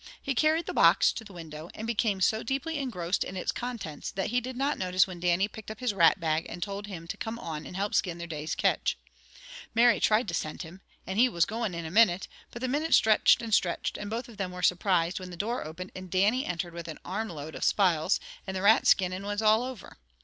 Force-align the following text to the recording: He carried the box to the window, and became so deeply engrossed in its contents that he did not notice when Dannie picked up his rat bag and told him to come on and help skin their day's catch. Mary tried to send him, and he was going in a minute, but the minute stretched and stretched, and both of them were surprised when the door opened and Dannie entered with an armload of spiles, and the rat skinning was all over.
He 0.19 0.33
carried 0.33 0.65
the 0.65 0.73
box 0.73 1.13
to 1.13 1.23
the 1.23 1.31
window, 1.31 1.69
and 1.75 1.85
became 1.85 2.21
so 2.21 2.41
deeply 2.41 2.79
engrossed 2.79 3.23
in 3.23 3.37
its 3.37 3.51
contents 3.51 4.09
that 4.09 4.31
he 4.31 4.41
did 4.41 4.57
not 4.57 4.79
notice 4.79 5.05
when 5.05 5.19
Dannie 5.19 5.47
picked 5.47 5.69
up 5.69 5.79
his 5.79 5.93
rat 5.93 6.19
bag 6.19 6.47
and 6.49 6.63
told 6.63 6.87
him 6.87 7.07
to 7.07 7.17
come 7.17 7.37
on 7.37 7.67
and 7.67 7.75
help 7.75 7.93
skin 7.93 8.17
their 8.17 8.25
day's 8.25 8.55
catch. 8.55 8.97
Mary 9.75 9.99
tried 9.99 10.27
to 10.29 10.33
send 10.33 10.63
him, 10.63 10.81
and 11.05 11.19
he 11.19 11.29
was 11.29 11.45
going 11.45 11.75
in 11.75 11.85
a 11.85 11.91
minute, 11.91 12.27
but 12.49 12.63
the 12.63 12.67
minute 12.67 12.95
stretched 12.95 13.43
and 13.43 13.53
stretched, 13.53 13.95
and 13.95 14.09
both 14.09 14.27
of 14.27 14.37
them 14.37 14.51
were 14.51 14.63
surprised 14.63 15.19
when 15.19 15.29
the 15.29 15.37
door 15.37 15.63
opened 15.63 15.91
and 15.93 16.09
Dannie 16.09 16.47
entered 16.47 16.73
with 16.73 16.87
an 16.87 16.97
armload 17.05 17.53
of 17.53 17.63
spiles, 17.63 18.19
and 18.47 18.57
the 18.57 18.63
rat 18.63 18.87
skinning 18.87 19.21
was 19.21 19.39
all 19.43 19.61
over. 19.61 19.99